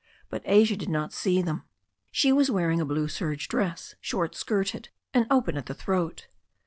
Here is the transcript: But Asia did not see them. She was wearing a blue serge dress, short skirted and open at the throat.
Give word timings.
But 0.31 0.41
Asia 0.45 0.75
did 0.75 0.89
not 0.89 1.13
see 1.13 1.43
them. 1.43 1.61
She 2.09 2.31
was 2.31 2.49
wearing 2.49 2.81
a 2.81 2.85
blue 2.85 3.07
serge 3.07 3.47
dress, 3.47 3.93
short 4.01 4.33
skirted 4.33 4.89
and 5.13 5.27
open 5.29 5.57
at 5.57 5.67
the 5.67 5.75
throat. 5.75 6.25